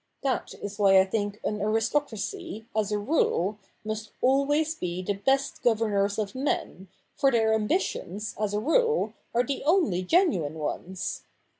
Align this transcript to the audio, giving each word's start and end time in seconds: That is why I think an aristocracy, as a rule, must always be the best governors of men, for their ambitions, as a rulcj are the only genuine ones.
That 0.23 0.55
is 0.63 0.79
why 0.79 0.99
I 0.99 1.05
think 1.05 1.39
an 1.43 1.61
aristocracy, 1.61 2.65
as 2.75 2.91
a 2.91 2.97
rule, 2.97 3.59
must 3.85 4.09
always 4.19 4.73
be 4.73 5.03
the 5.03 5.13
best 5.13 5.61
governors 5.61 6.17
of 6.17 6.33
men, 6.33 6.87
for 7.15 7.29
their 7.29 7.53
ambitions, 7.53 8.33
as 8.39 8.55
a 8.55 8.57
rulcj 8.57 9.13
are 9.35 9.43
the 9.43 9.63
only 9.63 10.01
genuine 10.01 10.55
ones. 10.55 11.21